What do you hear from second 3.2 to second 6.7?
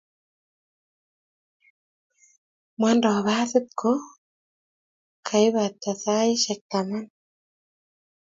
basit ko kaibata saishek